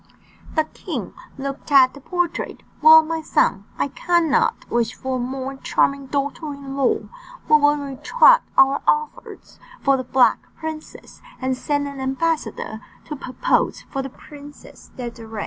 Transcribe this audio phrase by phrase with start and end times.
[0.55, 2.63] The king looked at the portrait.
[2.81, 7.01] "Well, my son, I cannot wish for a more charming daughter in law,
[7.47, 13.81] we will retract our offers for the Black Princess, and send an ambassador to propose
[13.91, 15.39] for the Princess Désirée."